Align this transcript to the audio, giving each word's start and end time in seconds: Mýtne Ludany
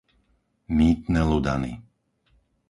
Mýtne 0.77 1.21
Ludany 1.29 1.71